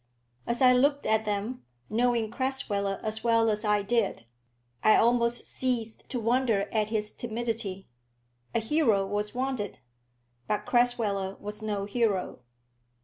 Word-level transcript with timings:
As 0.47 0.63
I 0.63 0.73
looked 0.73 1.05
at 1.05 1.25
them, 1.25 1.63
knowing 1.87 2.31
Crasweller 2.31 2.99
as 3.03 3.23
well 3.23 3.51
as 3.51 3.63
I 3.63 3.83
did, 3.83 4.25
I 4.83 4.95
almost 4.95 5.45
ceased 5.45 6.05
to 6.09 6.19
wonder 6.19 6.67
at 6.73 6.89
his 6.89 7.11
timidity. 7.11 7.87
A 8.55 8.59
hero 8.59 9.05
was 9.05 9.35
wanted; 9.35 9.77
but 10.47 10.65
Crasweller 10.65 11.35
was 11.39 11.61
no 11.61 11.85
hero. 11.85 12.39